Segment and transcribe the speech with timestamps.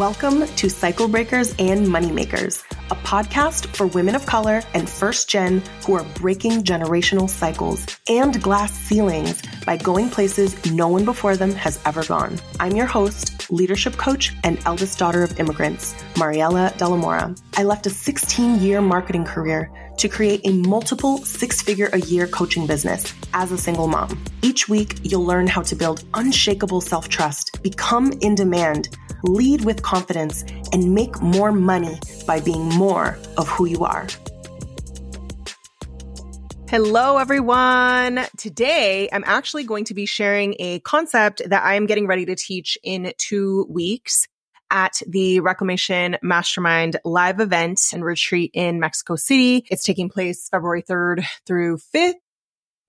[0.00, 5.62] Welcome to Cycle Breakers and Moneymakers, a podcast for women of color and first gen
[5.84, 11.52] who are breaking generational cycles and glass ceilings by going places no one before them
[11.52, 12.38] has ever gone.
[12.58, 17.38] I'm your host, leadership coach, and eldest daughter of immigrants, Mariela Delamora.
[17.58, 22.26] I left a 16 year marketing career to create a multiple six figure a year
[22.26, 24.18] coaching business as a single mom.
[24.40, 29.82] Each week, you'll learn how to build unshakable self trust, become in demand, lead with
[29.82, 34.06] confidence, and make more money by being more of who you are.
[36.68, 38.26] Hello, everyone.
[38.36, 42.36] Today, I'm actually going to be sharing a concept that I am getting ready to
[42.36, 44.28] teach in two weeks
[44.70, 49.66] at the Reclamation Mastermind live event and retreat in Mexico City.
[49.68, 52.14] It's taking place February 3rd through 5th.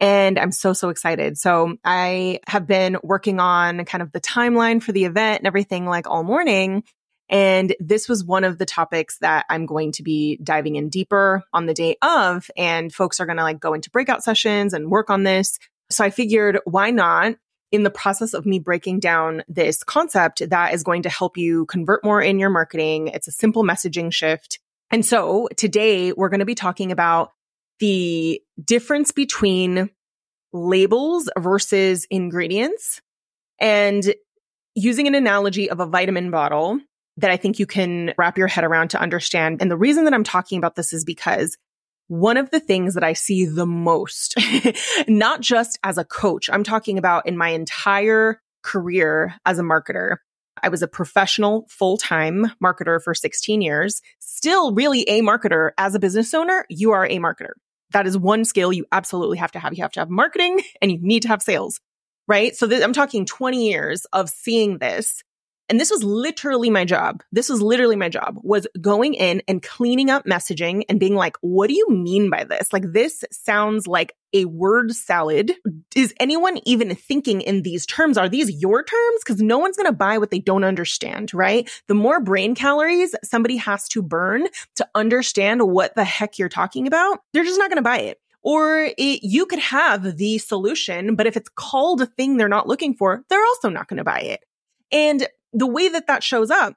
[0.02, 1.38] And I'm so, so excited.
[1.38, 5.86] So I have been working on kind of the timeline for the event and everything
[5.86, 6.84] like all morning.
[7.30, 11.44] And this was one of the topics that I'm going to be diving in deeper
[11.54, 12.50] on the day of.
[12.58, 15.60] And folks are going to like go into breakout sessions and work on this.
[15.92, 17.36] So I figured why not
[17.72, 21.68] in the process of me breaking down this concept that is going to help you
[21.68, 23.08] convert more in your marketing.
[23.08, 24.60] It's a simple messaging shift.
[24.90, 27.32] And so today we're going to be talking about
[27.80, 29.90] the difference between
[30.54, 33.02] labels versus ingredients
[33.60, 34.14] and
[34.76, 36.80] using an analogy of a vitamin bottle
[37.18, 39.62] that I think you can wrap your head around to understand.
[39.62, 41.58] And the reason that I'm talking about this is because
[42.08, 44.36] one of the things that I see the most,
[45.08, 50.18] not just as a coach, I'm talking about in my entire career as a marketer.
[50.62, 55.96] I was a professional full time marketer for 16 years, still really a marketer as
[55.96, 56.66] a business owner.
[56.70, 57.54] You are a marketer.
[57.94, 59.74] That is one skill you absolutely have to have.
[59.74, 61.80] You have to have marketing and you need to have sales,
[62.28, 62.56] right?
[62.56, 65.24] So th- I'm talking 20 years of seeing this
[65.72, 67.24] and this was literally my job.
[67.32, 71.38] This was literally my job was going in and cleaning up messaging and being like,
[71.40, 72.74] what do you mean by this?
[72.74, 75.54] Like, this sounds like a word salad.
[75.96, 78.18] Is anyone even thinking in these terms?
[78.18, 79.22] Are these your terms?
[79.24, 81.70] Because no one's going to buy what they don't understand, right?
[81.88, 86.86] The more brain calories somebody has to burn to understand what the heck you're talking
[86.86, 88.20] about, they're just not going to buy it.
[88.42, 92.68] Or it, you could have the solution, but if it's called a thing they're not
[92.68, 94.42] looking for, they're also not going to buy it.
[94.92, 96.76] And the way that that shows up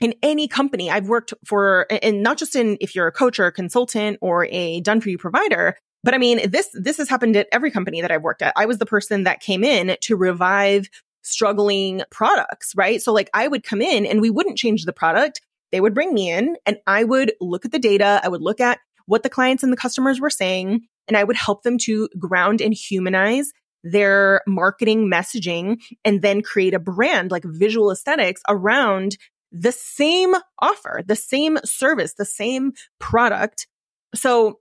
[0.00, 3.46] in any company I've worked for, and not just in if you're a coach or
[3.46, 7.34] a consultant or a done for you provider, but I mean, this, this has happened
[7.34, 8.52] at every company that I've worked at.
[8.56, 10.90] I was the person that came in to revive
[11.22, 13.00] struggling products, right?
[13.00, 15.40] So like I would come in and we wouldn't change the product.
[15.72, 18.20] They would bring me in and I would look at the data.
[18.22, 21.36] I would look at what the clients and the customers were saying and I would
[21.36, 23.52] help them to ground and humanize
[23.84, 29.16] their marketing messaging and then create a brand like visual aesthetics around
[29.52, 33.68] the same offer, the same service, the same product.
[34.14, 34.58] So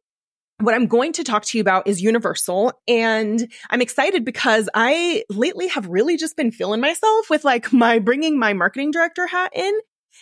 [0.60, 2.74] what I'm going to talk to you about is universal.
[2.88, 8.00] And I'm excited because I lately have really just been feeling myself with like my
[8.00, 9.74] bringing my marketing director hat in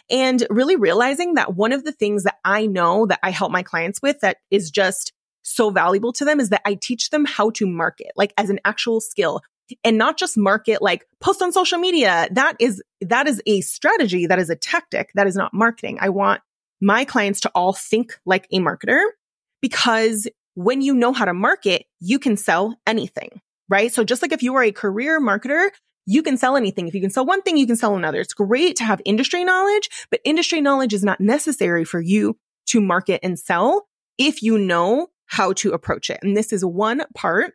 [0.09, 3.63] and really realizing that one of the things that I know that I help my
[3.63, 5.11] clients with that is just
[5.43, 8.59] so valuable to them is that I teach them how to market, like as an
[8.65, 9.41] actual skill
[9.83, 12.27] and not just market like post on social media.
[12.31, 14.27] That is, that is a strategy.
[14.27, 15.11] That is a tactic.
[15.15, 15.97] That is not marketing.
[16.01, 16.41] I want
[16.81, 19.01] my clients to all think like a marketer
[19.61, 23.93] because when you know how to market, you can sell anything, right?
[23.93, 25.69] So just like if you are a career marketer,
[26.05, 26.87] you can sell anything.
[26.87, 28.19] If you can sell one thing, you can sell another.
[28.19, 32.37] It's great to have industry knowledge, but industry knowledge is not necessary for you
[32.67, 33.87] to market and sell
[34.17, 36.19] if you know how to approach it.
[36.21, 37.53] And this is one part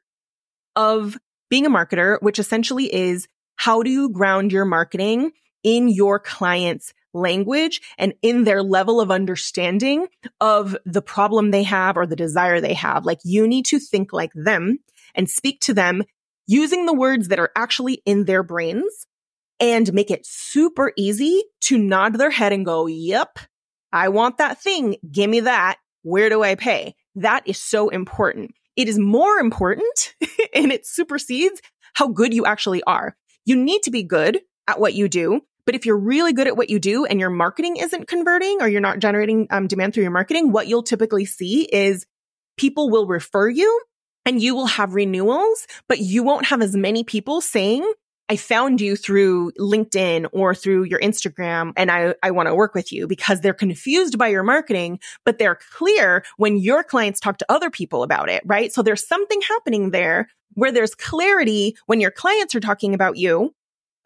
[0.77, 1.19] of
[1.51, 5.33] being a marketer, which essentially is how do you ground your marketing
[5.63, 10.07] in your client's language and in their level of understanding
[10.41, 13.05] of the problem they have or the desire they have.
[13.05, 14.79] Like you need to think like them
[15.15, 16.03] and speak to them
[16.47, 19.07] using the words that are actually in their brains
[19.61, 23.39] and make it super easy to nod their head and go, yep,
[23.93, 24.97] I want that thing.
[25.11, 25.77] Give me that.
[26.07, 26.95] Where do I pay?
[27.17, 28.55] That is so important.
[28.77, 30.15] It is more important
[30.55, 31.61] and it supersedes
[31.95, 33.17] how good you actually are.
[33.45, 35.41] You need to be good at what you do.
[35.65, 38.69] But if you're really good at what you do and your marketing isn't converting or
[38.69, 42.07] you're not generating um, demand through your marketing, what you'll typically see is
[42.57, 43.81] people will refer you
[44.25, 47.93] and you will have renewals, but you won't have as many people saying,
[48.29, 52.75] I found you through LinkedIn or through your Instagram and I, I want to work
[52.75, 57.39] with you because they're confused by your marketing, but they're clear when your clients talk
[57.39, 58.73] to other people about it, right?
[58.73, 63.55] So there's something happening there where there's clarity when your clients are talking about you,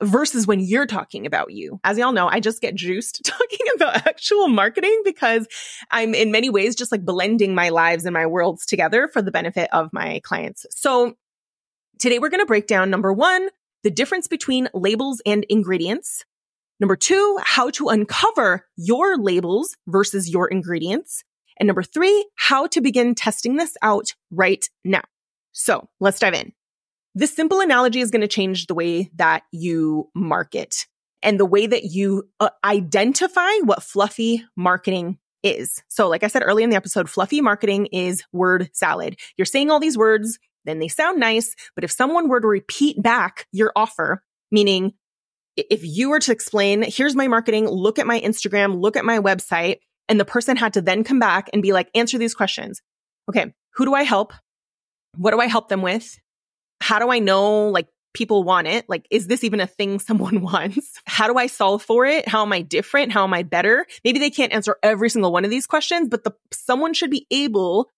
[0.03, 1.79] versus when you're talking about you.
[1.85, 5.47] As y'all know, I just get juiced talking about actual marketing because
[5.91, 9.31] I'm in many ways just like blending my lives and my worlds together for the
[9.31, 10.67] benefit of my clients.
[10.71, 11.15] So
[11.99, 13.49] today we're going to break down number one,
[13.83, 16.25] the difference between labels and ingredients.
[16.79, 21.25] Number two, how to uncover your labels versus your ingredients.
[21.59, 25.03] And number three, how to begin testing this out right now.
[25.53, 26.53] So let's dive in.
[27.15, 30.87] This simple analogy is going to change the way that you market
[31.23, 35.83] and the way that you uh, identify what fluffy marketing is.
[35.89, 39.19] So, like I said earlier in the episode, fluffy marketing is word salad.
[39.37, 43.03] You're saying all these words, then they sound nice, but if someone were to repeat
[43.03, 44.93] back your offer, meaning
[45.57, 49.19] if you were to explain, here's my marketing, look at my Instagram, look at my
[49.19, 49.79] website,
[50.09, 52.81] and the person had to then come back and be like, answer these questions.
[53.29, 53.53] Okay.
[53.75, 54.33] Who do I help?
[55.17, 56.19] What do I help them with?
[56.81, 58.87] how do I know like people want it?
[58.89, 61.01] Like, is this even a thing someone wants?
[61.07, 62.27] How do I solve for it?
[62.27, 63.13] How am I different?
[63.13, 63.87] How am I better?
[64.05, 67.27] Maybe they can't answer every single one of these questions, but the someone should be
[67.31, 67.91] able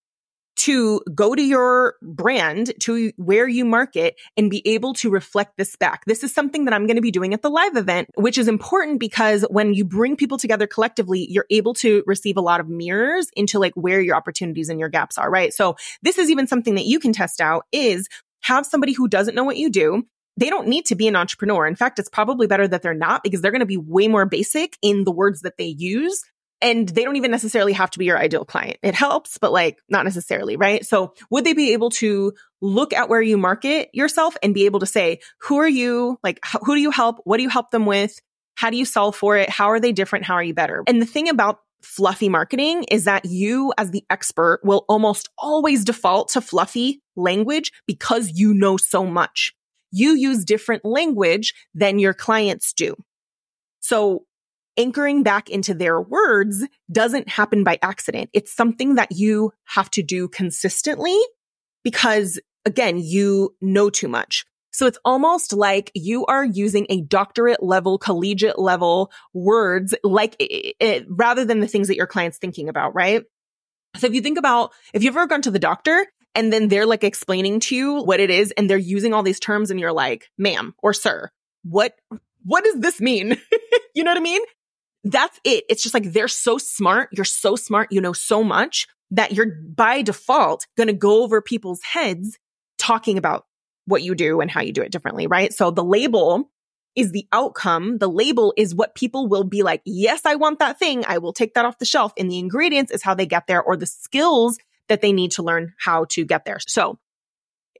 [0.56, 5.76] to go to your brand, to where you market and be able to reflect this
[5.76, 6.04] back.
[6.06, 8.48] This is something that I'm going to be doing at the live event, which is
[8.48, 12.68] important because when you bring people together collectively, you're able to receive a lot of
[12.68, 15.52] mirrors into like where your opportunities and your gaps are, right?
[15.52, 18.08] So this is even something that you can test out is
[18.42, 20.04] have somebody who doesn't know what you do.
[20.36, 21.66] They don't need to be an entrepreneur.
[21.66, 24.24] In fact, it's probably better that they're not because they're going to be way more
[24.26, 26.22] basic in the words that they use.
[26.62, 28.78] And they don't even necessarily have to be your ideal client.
[28.82, 30.86] It helps, but like not necessarily, right?
[30.86, 34.80] So would they be able to look at where you market yourself and be able
[34.80, 36.18] to say, who are you?
[36.22, 37.20] Like, who do you help?
[37.24, 38.18] What do you help them with?
[38.54, 39.50] How do you solve for it?
[39.50, 40.24] How are they different?
[40.24, 40.84] How are you better?
[40.86, 45.84] And the thing about fluffy marketing is that you as the expert will almost always
[45.84, 49.52] default to fluffy language because you know so much.
[49.90, 52.94] You use different language than your clients do.
[53.80, 54.24] So
[54.76, 58.30] anchoring back into their words doesn't happen by accident.
[58.32, 61.18] It's something that you have to do consistently
[61.82, 64.44] because again, you know too much.
[64.72, 70.76] So it's almost like you are using a doctorate level, collegiate level words, like it,
[70.80, 73.24] it, rather than the things that your client's thinking about, right?
[73.96, 76.86] So if you think about, if you've ever gone to the doctor and then they're
[76.86, 79.92] like explaining to you what it is and they're using all these terms and you're
[79.92, 81.30] like, ma'am or sir,
[81.64, 81.94] what,
[82.44, 83.36] what does this mean?
[83.94, 84.40] you know what I mean?
[85.04, 85.64] That's it.
[85.68, 87.08] It's just like they're so smart.
[87.12, 87.90] You're so smart.
[87.90, 92.38] You know so much that you're by default going to go over people's heads
[92.78, 93.46] talking about
[93.86, 95.52] what you do and how you do it differently, right?
[95.52, 96.50] So the label
[96.94, 97.98] is the outcome.
[97.98, 101.04] The label is what people will be like, yes, I want that thing.
[101.06, 102.12] I will take that off the shelf.
[102.18, 104.58] And the ingredients is how they get there or the skills
[104.88, 106.58] that they need to learn how to get there.
[106.66, 106.98] So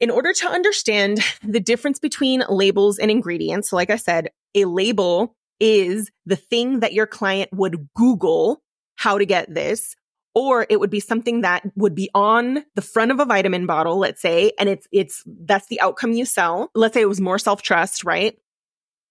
[0.00, 5.36] in order to understand the difference between labels and ingredients, like I said, a label
[5.62, 8.60] is the thing that your client would Google
[8.96, 9.94] how to get this
[10.34, 13.98] or it would be something that would be on the front of a vitamin bottle,
[13.98, 16.70] let's say, and it's, it's, that's the outcome you sell.
[16.74, 18.36] Let's say it was more self trust, right?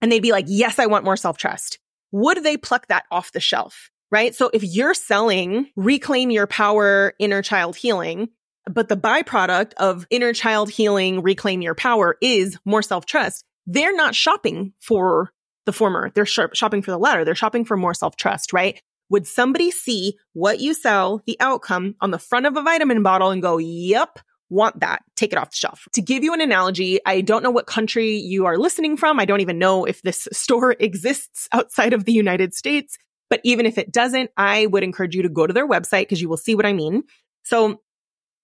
[0.01, 1.80] And they'd be like, yes, I want more self trust.
[2.12, 3.89] Would they pluck that off the shelf?
[4.12, 4.36] Right.
[4.36, 8.27] So if you're selling reclaim your power inner child healing,
[8.69, 13.95] but the byproduct of inner child healing, reclaim your power is more self trust, they're
[13.95, 15.31] not shopping for
[15.65, 16.11] the former.
[16.13, 17.25] They're sh- shopping for the latter.
[17.25, 18.81] They're shopping for more self trust, right?
[19.09, 23.31] Would somebody see what you sell, the outcome on the front of a vitamin bottle
[23.31, 25.87] and go, yep, want that, take it off the shelf.
[25.94, 29.19] To give you an analogy, I don't know what country you are listening from.
[29.19, 32.97] I don't even know if this store exists outside of the United States.
[33.30, 36.21] But even if it doesn't, I would encourage you to go to their website because
[36.21, 37.03] you will see what I mean.
[37.44, 37.81] So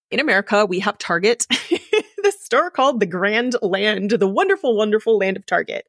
[0.09, 5.35] in America, we have Target, the store called the Grand Land, the wonderful, wonderful land
[5.35, 5.85] of Target.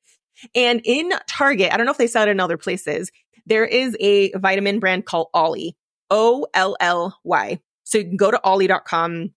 [0.54, 3.10] And in Target, I don't know if they sell it in other places,
[3.46, 5.76] there is a vitamin brand called Olly,
[6.10, 7.60] O L L Y.
[7.84, 9.32] So you can go to olly.com.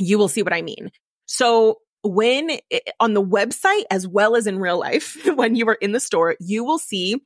[0.00, 0.90] You will see what I mean.
[1.26, 5.74] So when it, on the website, as well as in real life, when you are
[5.74, 7.22] in the store, you will see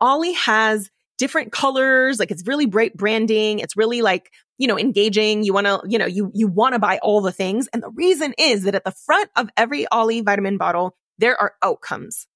[0.00, 2.18] Olly has different colors.
[2.18, 3.58] Like it's really bright branding.
[3.58, 5.42] It's really like, you know, engaging.
[5.42, 7.68] You want to, you know, you, you want to buy all the things.
[7.72, 11.54] And the reason is that at the front of every Olly vitamin bottle, there are
[11.62, 12.26] outcomes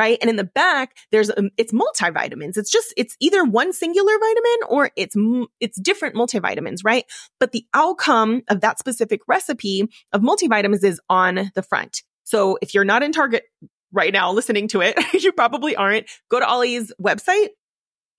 [0.00, 0.16] right?
[0.22, 2.56] And in the back, there's um, it's multivitamins.
[2.56, 5.14] It's just it's either one singular vitamin or it's
[5.60, 7.04] it's different multivitamins, right?
[7.38, 12.02] But the outcome of that specific recipe of multivitamins is on the front.
[12.24, 13.42] So if you're not in Target
[13.92, 16.06] right now listening to it, you probably aren't.
[16.30, 17.48] Go to Olly's website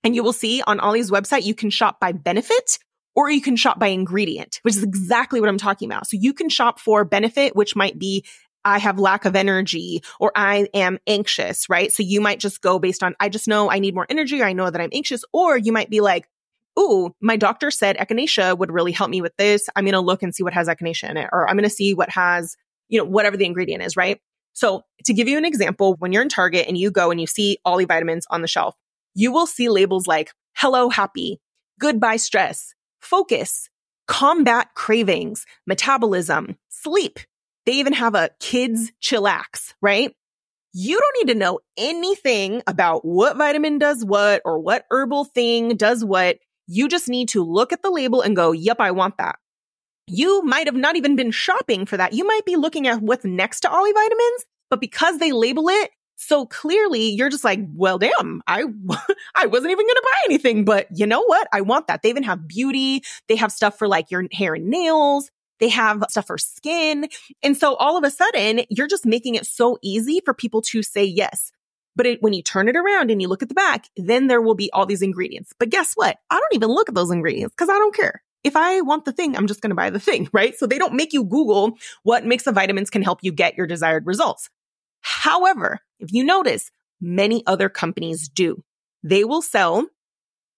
[0.04, 2.78] and you will see on Olly's website you can shop by benefit
[3.16, 6.06] or you can shop by ingredient, which is exactly what I'm talking about.
[6.06, 8.24] So you can shop for benefit, which might be
[8.64, 11.92] I have lack of energy or I am anxious, right?
[11.92, 14.46] So you might just go based on, I just know I need more energy or
[14.46, 15.24] I know that I'm anxious.
[15.34, 16.28] Or you might be like,
[16.80, 19.68] Ooh, my doctor said echinacea would really help me with this.
[19.76, 21.70] I'm going to look and see what has echinacea in it, or I'm going to
[21.70, 22.56] see what has,
[22.88, 24.22] you know, whatever the ingredient is, right?
[24.54, 27.28] So to give you an example, when you're in Target and you go and you
[27.28, 28.76] see Olly vitamins on the shelf,
[29.14, 31.42] you will see labels like hello happy,
[31.80, 33.70] goodbye stress, focus,
[34.08, 37.20] combat cravings, metabolism, sleep,
[37.66, 40.16] they even have a kids chillax, right?
[40.74, 45.76] You don't need to know anything about what vitamin does what or what herbal thing
[45.76, 46.38] does what.
[46.68, 49.36] You just need to look at the label and go, yep, I want that.
[50.08, 52.14] You might have not even been shopping for that.
[52.14, 56.46] You might be looking at what's next to vitamins, but because they label it so
[56.46, 58.64] clearly, you're just like, well, damn, I,
[59.36, 61.48] I wasn't even going to buy anything, but you know what?
[61.52, 62.04] I want that.
[62.04, 63.04] They even have beauty.
[63.28, 65.32] They have stuff for like your hair and nails.
[65.62, 67.08] They have stuff for skin.
[67.42, 70.82] And so all of a sudden, you're just making it so easy for people to
[70.82, 71.52] say yes.
[71.96, 74.42] But it, when you turn it around and you look at the back, then there
[74.42, 75.54] will be all these ingredients.
[75.58, 76.18] But guess what?
[76.32, 78.24] I don't even look at those ingredients because I don't care.
[78.44, 80.58] If I want the thing, I'm just going to buy the thing, right?
[80.58, 83.68] So they don't make you Google what mix of vitamins can help you get your
[83.68, 84.50] desired results.
[85.02, 88.64] However, if you notice, many other companies do.
[89.04, 89.86] They will sell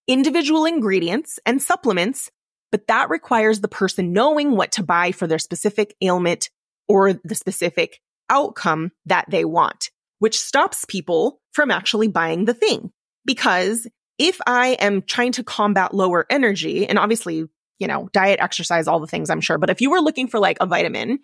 [0.07, 2.31] individual ingredients and supplements
[2.73, 6.49] but that requires the person knowing what to buy for their specific ailment
[6.87, 8.01] or the specific
[8.31, 12.91] outcome that they want, which stops people from actually buying the thing.
[13.25, 13.87] Because
[14.17, 17.45] if I am trying to combat lower energy, and obviously,
[17.77, 20.39] you know, diet, exercise, all the things I'm sure, but if you were looking for
[20.39, 21.19] like a vitamin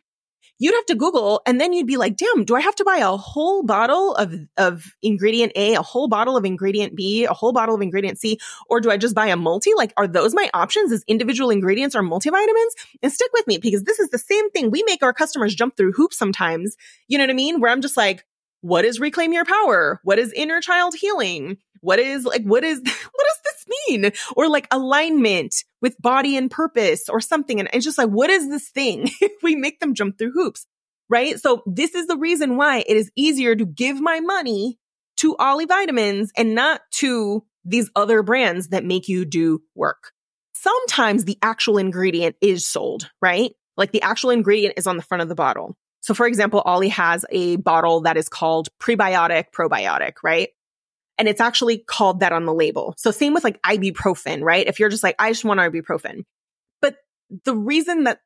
[0.60, 2.98] you'd have to Google and then you'd be like, damn, do I have to buy
[2.98, 7.54] a whole bottle of, of ingredient A, a whole bottle of ingredient B, a whole
[7.54, 8.38] bottle of ingredient C,
[8.70, 9.72] or do I just buy a multi?
[9.76, 12.72] Like, are those my options as individual ingredients or multivitamins?
[13.02, 14.70] And stick with me because this is the same thing.
[14.70, 16.76] We make our customers jump through hoops sometimes.
[17.08, 17.62] You know what I mean?
[17.62, 18.26] Where I'm just like,
[18.62, 20.02] what is reclaim your power?
[20.04, 21.58] What is inner child healing?
[21.82, 24.12] What is like, what is, what does this mean?
[24.36, 27.60] Or like alignment with body and purpose or something.
[27.60, 29.10] And it's just like, what is this thing?
[29.44, 30.66] we make them jump through hoops,
[31.10, 31.40] right?
[31.40, 34.78] So this is the reason why it is easier to give my money
[35.18, 40.12] to Olly vitamins and not to these other brands that make you do work.
[40.54, 43.52] Sometimes the actual ingredient is sold, right?
[43.78, 45.78] Like the actual ingredient is on the front of the bottle.
[46.02, 50.50] So for example, Olly has a bottle that is called prebiotic probiotic, right?
[51.20, 52.96] And it's actually called that on the label.
[52.98, 54.66] So same with like ibuprofen, right?
[54.66, 56.24] If you're just like, I just want ibuprofen.
[56.82, 56.96] But
[57.44, 58.22] the reason that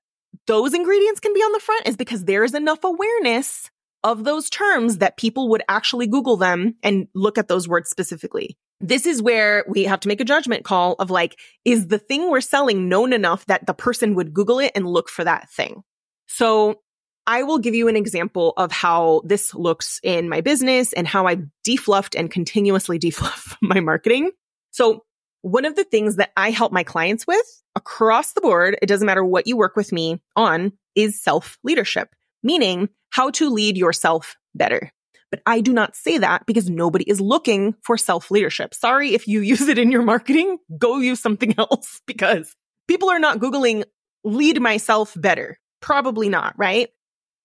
[0.48, 3.70] those ingredients can be on the front is because there's enough awareness
[4.04, 8.58] of those terms that people would actually Google them and look at those words specifically.
[8.80, 12.30] This is where we have to make a judgment call of like, is the thing
[12.30, 15.84] we're selling known enough that the person would Google it and look for that thing?
[16.28, 16.82] So
[17.26, 21.26] I will give you an example of how this looks in my business and how
[21.26, 24.32] I've defluffed and continuously defluff my marketing.
[24.72, 25.04] So
[25.42, 29.06] one of the things that I help my clients with across the board, it doesn't
[29.06, 32.10] matter what you work with me on, is self leadership,
[32.42, 34.92] meaning how to lead yourself better.
[35.32, 38.74] But I do not say that because nobody is looking for self leadership.
[38.74, 42.56] Sorry if you use it in your marketing, go use something else because
[42.88, 43.84] people are not Googling
[44.24, 45.60] lead myself better.
[45.82, 46.90] Probably not, right?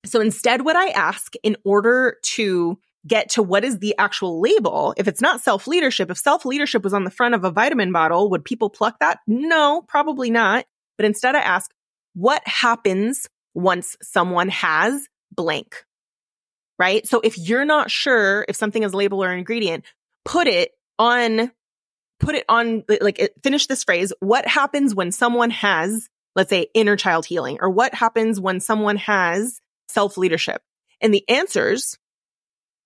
[0.04, 4.94] So instead, what I ask in order to get to what is the actual label,
[4.96, 7.92] if it's not self leadership, if self leadership was on the front of a vitamin
[7.92, 9.18] bottle, would people pluck that?
[9.26, 10.66] No, probably not.
[10.96, 11.70] But instead, I ask,
[12.14, 15.84] what happens once someone has blank?
[16.78, 17.06] Right.
[17.06, 19.84] So if you're not sure if something is label or ingredient,
[20.24, 21.50] put it on,
[22.20, 24.12] put it on, like, finish this phrase.
[24.20, 28.96] What happens when someone has, let's say, inner child healing, or what happens when someone
[28.96, 30.62] has self leadership?
[31.00, 31.98] And the answers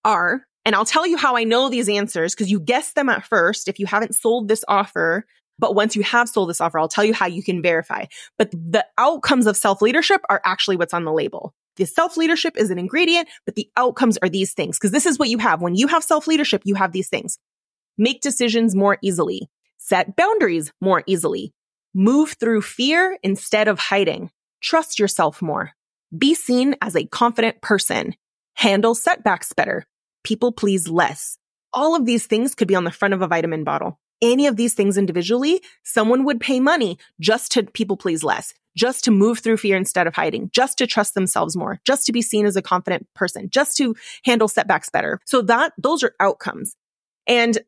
[0.05, 3.25] are, and I'll tell you how I know these answers because you guessed them at
[3.25, 5.25] first if you haven't sold this offer.
[5.59, 8.07] But once you have sold this offer, I'll tell you how you can verify.
[8.39, 11.55] But the outcomes of self leadership are actually what's on the label.
[11.77, 14.79] The self leadership is an ingredient, but the outcomes are these things.
[14.79, 15.63] Cause this is what you have.
[15.63, 17.39] When you have self leadership, you have these things.
[17.99, 21.53] Make decisions more easily, set boundaries more easily,
[21.95, 24.31] move through fear instead of hiding,
[24.63, 25.73] trust yourself more,
[26.17, 28.15] be seen as a confident person.
[28.55, 29.87] Handle setbacks better.
[30.25, 31.39] People please less.
[31.73, 33.99] All of these things could be on the front of a vitamin bottle.
[34.21, 39.05] Any of these things individually, someone would pay money just to people please less, just
[39.05, 42.23] to move through fear instead of hiding, just to trust themselves more, just to be
[42.23, 45.19] seen as a confident person, just to handle setbacks better.
[45.25, 46.77] So that, those are outcomes.
[47.27, 47.59] And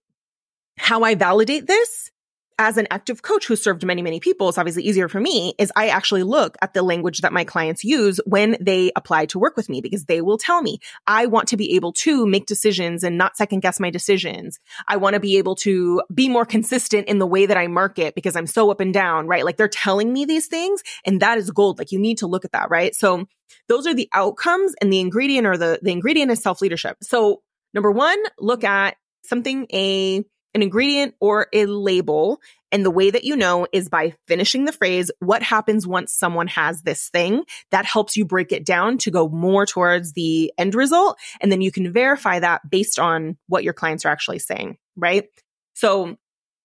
[0.77, 2.11] how I validate this
[2.59, 5.73] as an active coach who served many, many people, it's obviously easier for me is
[5.75, 9.57] I actually look at the language that my clients use when they apply to work
[9.57, 13.03] with me because they will tell me I want to be able to make decisions
[13.03, 14.61] and not second guess my decisions.
[14.87, 18.15] I want to be able to be more consistent in the way that I market
[18.15, 19.45] because I'm so up and down, right?
[19.45, 21.79] Like they're telling me these things and that is gold.
[21.79, 22.95] Like you need to look at that, right?
[22.95, 23.27] So
[23.69, 26.99] those are the outcomes and the ingredient or the, the ingredient is self leadership.
[27.03, 27.43] So
[27.73, 32.41] number one, look at something, a, an ingredient or a label.
[32.73, 36.49] And the way that you know is by finishing the phrase, what happens once someone
[36.49, 37.45] has this thing?
[37.71, 41.19] That helps you break it down to go more towards the end result.
[41.41, 45.27] And then you can verify that based on what your clients are actually saying, right?
[45.75, 46.17] So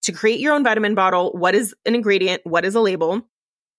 [0.03, 2.41] to create your own vitamin bottle, what is an ingredient?
[2.45, 3.21] What is a label?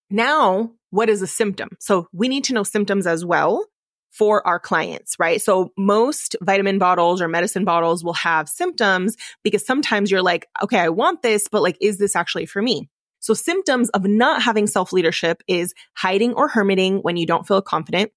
[0.09, 1.69] Now, what is a symptom?
[1.79, 3.65] So we need to know symptoms as well
[4.11, 5.41] for our clients, right?
[5.41, 10.79] So most vitamin bottles or medicine bottles will have symptoms because sometimes you're like, okay,
[10.79, 12.89] I want this, but like, is this actually for me?
[13.19, 17.61] So symptoms of not having self leadership is hiding or hermiting when you don't feel
[17.61, 18.11] confident,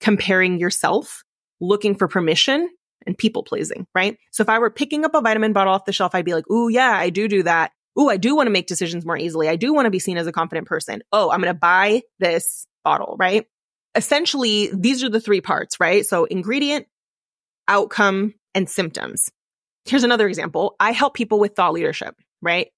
[0.00, 1.24] comparing yourself,
[1.60, 2.68] looking for permission
[3.06, 4.18] and people pleasing, right?
[4.30, 6.48] So if I were picking up a vitamin bottle off the shelf, I'd be like,
[6.50, 7.72] Ooh, yeah, I do do that.
[7.98, 9.48] Ooh, I do want to make decisions more easily.
[9.48, 11.02] I do want to be seen as a confident person.
[11.10, 13.46] Oh, I'm going to buy this bottle, right?
[13.94, 16.06] Essentially these are the three parts, right?
[16.06, 16.86] So ingredient,
[17.68, 19.30] outcome, and symptoms.
[19.84, 20.76] Here's another example.
[20.78, 22.68] I help people with thought leadership, right?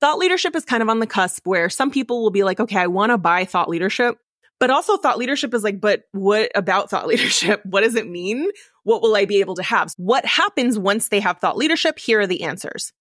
[0.00, 2.78] Thought leadership is kind of on the cusp where some people will be like, okay,
[2.78, 4.16] I want to buy thought leadership.
[4.58, 7.62] But also thought leadership is like, but what about thought leadership?
[7.64, 8.50] What does it mean?
[8.84, 9.92] What will I be able to have?
[9.96, 11.98] What happens once they have thought leadership?
[11.98, 12.92] Here are the answers.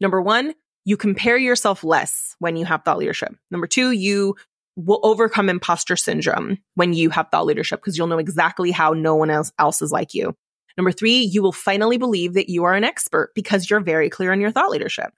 [0.00, 0.54] Number one,
[0.84, 3.34] you compare yourself less when you have thought leadership.
[3.50, 4.36] Number two, you
[4.76, 9.14] will overcome imposter syndrome when you have thought leadership because you'll know exactly how no
[9.14, 10.34] one else, else is like you.
[10.76, 14.32] Number three, you will finally believe that you are an expert because you're very clear
[14.32, 15.12] on your thought leadership.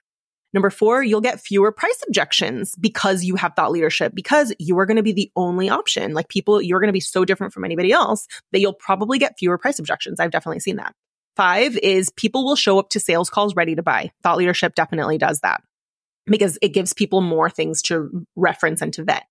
[0.55, 4.87] Number four, you'll get fewer price objections because you have thought leadership, because you are
[4.87, 6.15] going to be the only option.
[6.15, 9.39] Like people, you're going to be so different from anybody else that you'll probably get
[9.39, 10.21] fewer price objections.
[10.21, 10.95] I've definitely seen that.
[11.37, 14.11] Five is people will show up to sales calls ready to buy.
[14.23, 15.63] Thought leadership definitely does that
[16.27, 19.25] because it gives people more things to reference and to vet.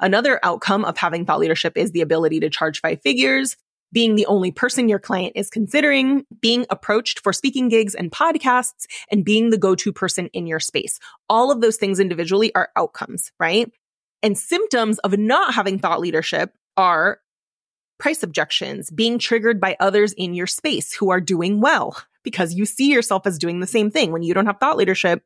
[0.00, 3.56] Another outcome of having thought leadership is the ability to charge five figures,
[3.92, 8.86] being the only person your client is considering, being approached for speaking gigs and podcasts,
[9.10, 10.98] and being the go-to person in your space.
[11.28, 13.70] All of those things individually are outcomes, right?
[14.22, 17.20] And symptoms of not having thought leadership are
[17.98, 22.66] price objections, being triggered by others in your space who are doing well because you
[22.66, 24.12] see yourself as doing the same thing.
[24.12, 25.22] When you don't have thought leadership,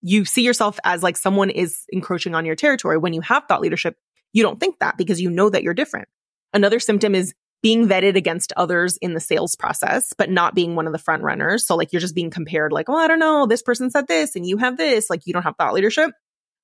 [0.00, 2.96] you see yourself as like someone is encroaching on your territory.
[2.96, 3.96] When you have thought leadership,
[4.36, 6.08] you don't think that because you know that you're different.
[6.52, 10.86] Another symptom is being vetted against others in the sales process, but not being one
[10.86, 11.66] of the front runners.
[11.66, 14.36] So like you're just being compared like, oh, I don't know, this person said this
[14.36, 16.10] and you have this, like you don't have thought leadership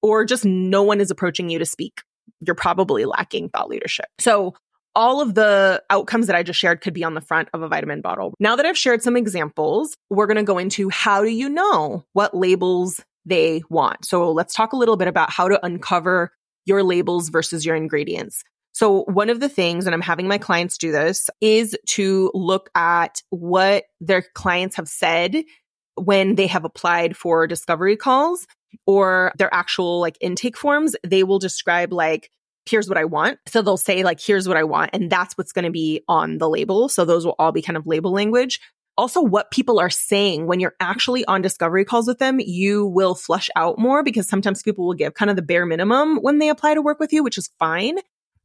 [0.02, 2.02] or just no one is approaching you to speak.
[2.40, 4.06] You're probably lacking thought leadership.
[4.18, 4.54] So
[4.94, 7.68] all of the outcomes that I just shared could be on the front of a
[7.68, 8.34] vitamin bottle.
[8.38, 12.04] Now that I've shared some examples, we're going to go into how do you know
[12.12, 14.04] what labels they want?
[14.04, 16.32] So let's talk a little bit about how to uncover
[16.64, 18.42] your labels versus your ingredients.
[18.72, 22.70] So one of the things, and I'm having my clients do this, is to look
[22.74, 25.44] at what their clients have said
[25.96, 28.46] when they have applied for discovery calls
[28.86, 30.96] or their actual like intake forms.
[31.06, 32.30] They will describe like,
[32.64, 33.38] here's what I want.
[33.46, 34.90] So they'll say like, here's what I want.
[34.94, 36.88] And that's what's going to be on the label.
[36.88, 38.60] So those will all be kind of label language
[38.96, 43.14] also what people are saying when you're actually on discovery calls with them, you will
[43.14, 46.48] flush out more because sometimes people will give kind of the bare minimum when they
[46.48, 47.98] apply to work with you, which is fine.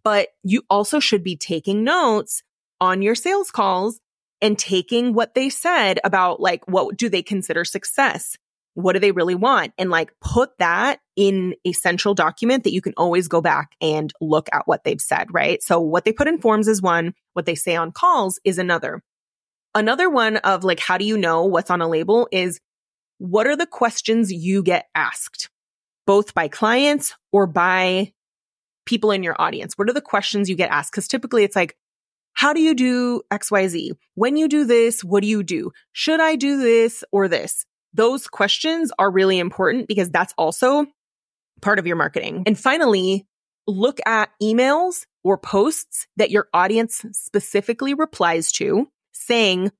[0.03, 2.43] But you also should be taking notes
[2.79, 3.99] on your sales calls
[4.41, 8.37] and taking what they said about like, what do they consider success?
[8.75, 9.73] What do they really want?
[9.77, 14.13] And like put that in a central document that you can always go back and
[14.21, 15.61] look at what they've said, right?
[15.63, 19.01] So what they put in forms is one, what they say on calls is another.
[19.75, 22.59] Another one of like, how do you know what's on a label is
[23.19, 25.49] what are the questions you get asked,
[26.05, 28.13] both by clients or by
[28.85, 29.77] people in your audience?
[29.77, 30.93] What are the questions you get asked?
[30.93, 31.75] Cause typically it's like,
[32.33, 33.91] how do you do XYZ?
[34.13, 35.71] When you do this, what do you do?
[35.91, 37.65] Should I do this or this?
[37.93, 40.85] Those questions are really important because that's also
[41.61, 42.43] part of your marketing.
[42.45, 43.25] And finally,
[43.65, 48.87] look at emails or posts that your audience specifically replies to
[49.27, 49.71] saying,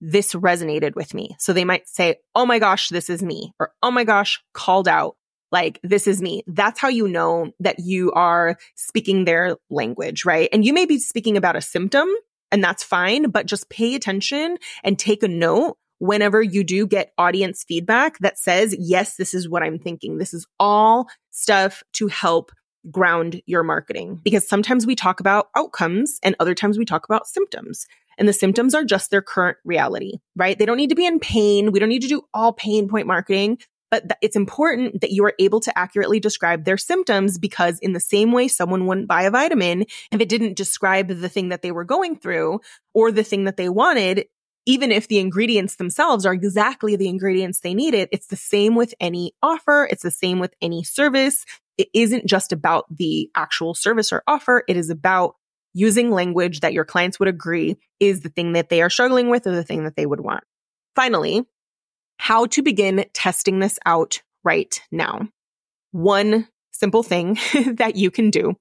[0.00, 1.36] this resonated with me.
[1.38, 4.88] So they might say, Oh my gosh, this is me, or Oh my gosh, called
[4.88, 5.16] out.
[5.52, 6.42] Like, this is me.
[6.46, 10.48] That's how you know that you are speaking their language, right?
[10.52, 12.08] And you may be speaking about a symptom
[12.50, 17.12] and that's fine, but just pay attention and take a note whenever you do get
[17.16, 20.18] audience feedback that says, yes, this is what I'm thinking.
[20.18, 22.52] This is all stuff to help
[22.90, 27.26] ground your marketing because sometimes we talk about outcomes and other times we talk about
[27.26, 27.86] symptoms.
[28.18, 30.58] And the symptoms are just their current reality, right?
[30.58, 31.72] They don't need to be in pain.
[31.72, 33.58] We don't need to do all pain point marketing,
[33.90, 37.92] but th- it's important that you are able to accurately describe their symptoms because in
[37.92, 41.62] the same way someone wouldn't buy a vitamin if it didn't describe the thing that
[41.62, 42.60] they were going through
[42.94, 44.26] or the thing that they wanted,
[44.64, 48.94] even if the ingredients themselves are exactly the ingredients they needed, it's the same with
[48.98, 49.86] any offer.
[49.90, 51.44] It's the same with any service
[51.78, 54.64] it isn't just about the actual service or offer.
[54.68, 55.36] It is about
[55.76, 59.46] using language that your clients would agree is the thing that they are struggling with
[59.46, 60.42] or the thing that they would want.
[60.94, 61.44] Finally,
[62.18, 65.28] how to begin testing this out right now.
[65.92, 67.38] One simple thing
[67.74, 68.54] that you can do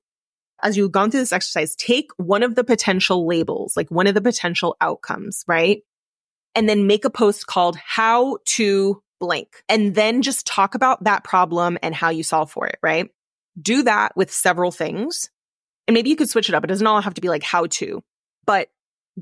[0.61, 4.13] as you've gone through this exercise, take one of the potential labels, like one of
[4.13, 5.83] the potential outcomes, right?
[6.53, 11.23] And then make a post called how to blank and then just talk about that
[11.23, 13.09] problem and how you solve for it, right?
[13.61, 15.29] Do that with several things.
[15.87, 16.63] And maybe you could switch it up.
[16.63, 18.03] It doesn't all have to be like how to,
[18.45, 18.69] but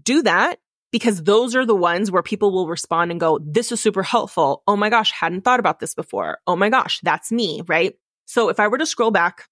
[0.02, 0.60] do that
[0.92, 4.64] because those are the ones where people will respond and go, this is super helpful.
[4.68, 6.38] Oh my gosh, hadn't thought about this before.
[6.48, 7.96] Oh my gosh, that's me, right?
[8.26, 9.48] So if I were to scroll back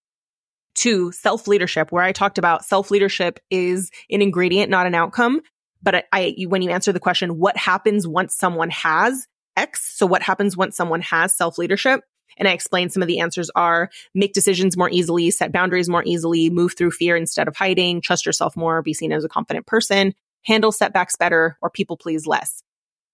[0.75, 5.41] to self leadership, where I talked about self leadership is an ingredient, not an outcome.
[5.83, 9.95] But I, I, when you answer the question, what happens once someone has X.
[9.97, 12.01] So what happens once someone has self leadership?
[12.37, 16.03] And I explain some of the answers are make decisions more easily, set boundaries more
[16.05, 19.65] easily, move through fear instead of hiding, trust yourself more, be seen as a confident
[19.65, 20.13] person,
[20.45, 22.63] handle setbacks better, or people please less.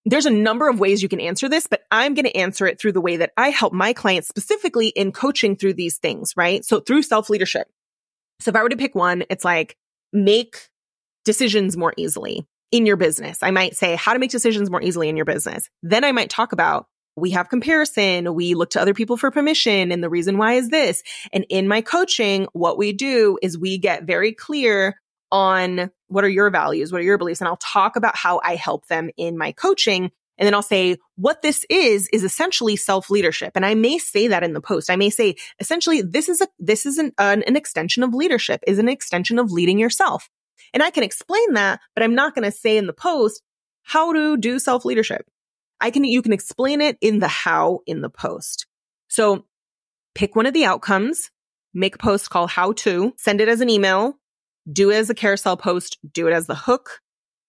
[0.06, 2.80] There's a number of ways you can answer this, but I'm going to answer it
[2.80, 6.64] through the way that I help my clients specifically in coaching through these things, right?
[6.64, 7.68] So through self leadership.
[8.40, 9.76] So if I were to pick one, it's like
[10.14, 10.70] make
[11.26, 13.40] decisions more easily in your business.
[13.42, 15.70] I might say how to make decisions more easily in your business.
[15.84, 18.34] Then I might talk about we have comparison.
[18.36, 19.92] We look to other people for permission.
[19.92, 21.02] And the reason why is this.
[21.34, 25.02] And in my coaching, what we do is we get very clear
[25.32, 26.92] on what are your values?
[26.92, 27.42] What are your beliefs?
[27.42, 30.12] And I'll talk about how I help them in my coaching.
[30.38, 33.54] And then I'll say what this is, is essentially self leadership.
[33.56, 34.92] And I may say that in the post.
[34.92, 38.62] I may say essentially this is a, this is an, an, an extension of leadership
[38.68, 40.30] is an extension of leading yourself.
[40.72, 43.42] And I can explain that, but I'm not going to say in the post
[43.82, 45.26] how to do self leadership.
[45.80, 48.66] I can, you can explain it in the how in the post.
[49.08, 49.46] So
[50.16, 51.30] pick one of the outcomes,
[51.74, 54.16] make a post called how to, send it as an email,
[54.72, 57.00] do it as a carousel post, do it as the hook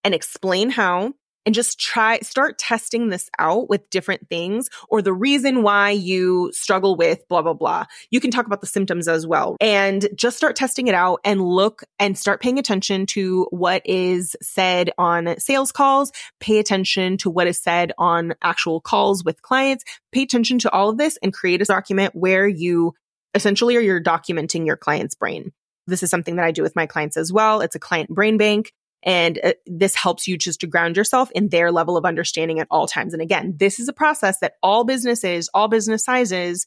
[0.04, 1.14] and explain how
[1.48, 6.52] and just try, start testing this out with different things or the reason why you
[6.52, 7.87] struggle with blah, blah, blah.
[8.11, 11.40] You can talk about the symptoms as well and just start testing it out and
[11.40, 16.12] look and start paying attention to what is said on sales calls.
[16.38, 19.87] Pay attention to what is said on actual calls with clients.
[20.12, 22.92] Pay attention to all of this and create a document where you
[23.32, 25.50] essentially are you're documenting your client's brain.
[25.87, 27.62] This is something that I do with my clients as well.
[27.62, 28.74] It's a client brain bank.
[29.04, 32.66] And uh, this helps you just to ground yourself in their level of understanding at
[32.70, 33.12] all times.
[33.12, 36.66] And again, this is a process that all businesses, all business sizes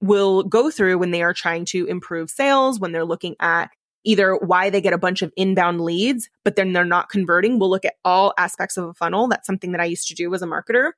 [0.00, 3.70] will go through when they are trying to improve sales, when they're looking at
[4.04, 7.58] either why they get a bunch of inbound leads, but then they're not converting.
[7.58, 9.28] We'll look at all aspects of a funnel.
[9.28, 10.92] That's something that I used to do as a marketer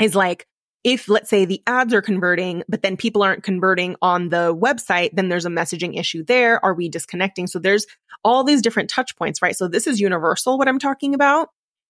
[0.00, 0.46] is like,
[0.82, 5.10] if let's say the ads are converting, but then people aren't converting on the website,
[5.12, 6.64] then there's a messaging issue there.
[6.64, 7.46] Are we disconnecting?
[7.46, 7.86] So there's
[8.24, 9.56] all these different touch points, right?
[9.56, 11.48] So this is universal, what I'm talking about.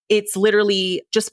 [0.08, 1.30] It's literally just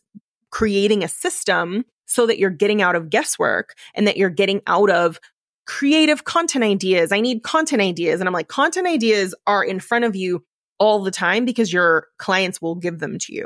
[0.52, 4.90] creating a system so that you're getting out of guesswork and that you're getting out
[4.90, 5.20] of
[5.66, 7.12] creative content ideas.
[7.12, 8.22] I need content ideas.
[8.22, 10.46] And I'm like, content ideas are in front of you
[10.80, 13.46] all the time because your clients will give them to you.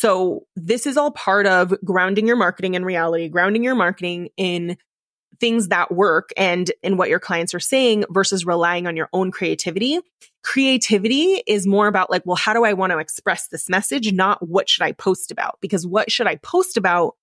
[0.00, 4.78] So this is all part of grounding your marketing in reality, grounding your marketing in
[5.40, 9.30] things that work and in what your clients are saying versus relying on your own
[9.30, 10.00] creativity.
[10.42, 14.10] Creativity is more about like, well, how do I want to express this message?
[14.10, 15.58] Not what should I post about?
[15.60, 17.16] Because what should I post about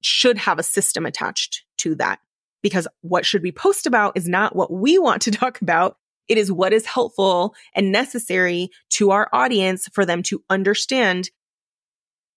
[0.00, 2.18] should have a system attached to that.
[2.60, 5.96] Because what should we post about is not what we want to talk about.
[6.26, 11.30] It is what is helpful and necessary to our audience for them to understand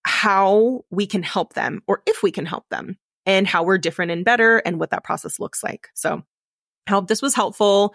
[0.04, 4.10] how we can help them or if we can help them and how we're different
[4.10, 5.88] and better and what that process looks like.
[5.94, 6.22] So
[6.86, 7.94] I hope this was helpful.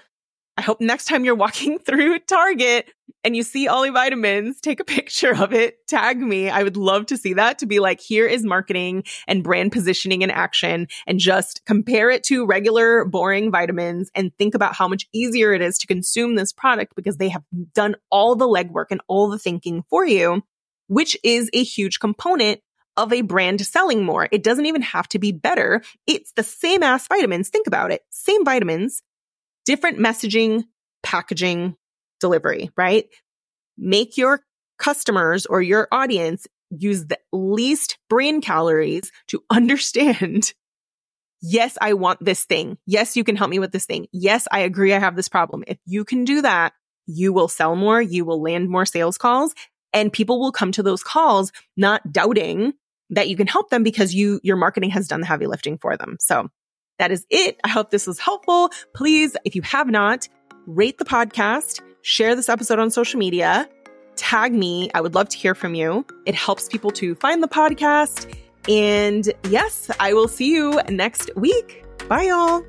[0.57, 2.91] I hope next time you're walking through Target
[3.23, 6.49] and you see Olly Vitamins, take a picture of it, tag me.
[6.49, 10.21] I would love to see that to be like, here is marketing and brand positioning
[10.21, 15.07] in action and just compare it to regular boring vitamins and think about how much
[15.13, 17.43] easier it is to consume this product because they have
[17.73, 20.43] done all the legwork and all the thinking for you
[20.89, 22.59] which is a huge component
[22.97, 24.27] of a brand selling more.
[24.31, 25.81] It doesn't even have to be better.
[26.05, 27.47] It's the same ass vitamins.
[27.47, 28.01] Think about it.
[28.09, 29.01] Same vitamins,
[29.65, 30.65] different messaging,
[31.01, 31.77] packaging,
[32.19, 33.05] delivery, right?
[33.77, 34.41] Make your
[34.79, 40.53] customers or your audience use the least brain calories to understand.
[41.41, 42.77] Yes, I want this thing.
[42.85, 44.07] Yes, you can help me with this thing.
[44.11, 44.93] Yes, I agree.
[44.93, 45.63] I have this problem.
[45.67, 46.73] If you can do that,
[47.05, 48.01] you will sell more.
[48.01, 49.53] You will land more sales calls
[49.93, 52.73] and people will come to those calls not doubting
[53.09, 55.97] that you can help them because you, your marketing has done the heavy lifting for
[55.97, 56.17] them.
[56.19, 56.49] So
[56.99, 57.59] that is it.
[57.63, 58.69] I hope this was helpful.
[58.93, 60.27] Please, if you have not,
[60.67, 63.67] rate the podcast, share this episode on social media,
[64.15, 64.91] tag me.
[64.93, 66.05] I would love to hear from you.
[66.25, 68.31] It helps people to find the podcast.
[68.67, 71.83] And yes, I will see you next week.
[72.07, 72.63] Bye, y'all.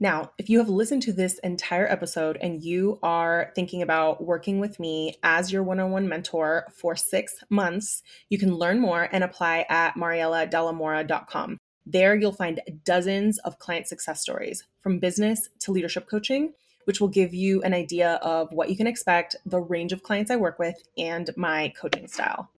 [0.00, 4.60] Now, if you have listened to this entire episode and you are thinking about working
[4.60, 9.08] with me as your one on one mentor for six months, you can learn more
[9.10, 11.58] and apply at marieladelamora.com.
[11.84, 16.52] There, you'll find dozens of client success stories from business to leadership coaching,
[16.84, 20.30] which will give you an idea of what you can expect, the range of clients
[20.30, 22.50] I work with, and my coaching style.